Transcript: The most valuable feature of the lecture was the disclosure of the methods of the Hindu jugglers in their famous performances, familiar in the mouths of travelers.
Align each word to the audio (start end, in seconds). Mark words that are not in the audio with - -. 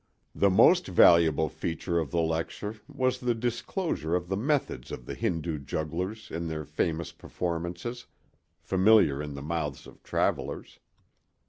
The 0.33 0.49
most 0.49 0.87
valuable 0.87 1.47
feature 1.47 1.99
of 1.99 2.09
the 2.09 2.21
lecture 2.21 2.75
was 2.87 3.19
the 3.19 3.35
disclosure 3.35 4.15
of 4.15 4.29
the 4.29 4.35
methods 4.35 4.91
of 4.91 5.05
the 5.05 5.13
Hindu 5.13 5.59
jugglers 5.59 6.31
in 6.31 6.47
their 6.47 6.65
famous 6.65 7.11
performances, 7.11 8.07
familiar 8.63 9.21
in 9.21 9.35
the 9.35 9.43
mouths 9.43 9.85
of 9.85 10.01
travelers. 10.01 10.79